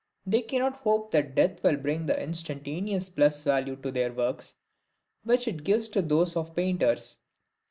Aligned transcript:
They 0.25 0.41
cannot 0.41 0.77
hope 0.77 1.11
that 1.11 1.35
death 1.35 1.61
will 1.63 1.77
bring 1.77 2.07
that 2.07 2.17
instantaneous 2.17 3.07
plus 3.07 3.43
value 3.43 3.75
to 3.83 3.91
their 3.91 4.11
works 4.11 4.55
which 5.23 5.47
it 5.47 5.63
gives 5.63 5.87
to 5.89 6.01
those 6.01 6.35
of 6.35 6.47
the 6.47 6.53
painters. 6.53 7.19